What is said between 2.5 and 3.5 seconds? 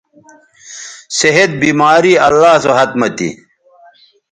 سو ھت مہ تھی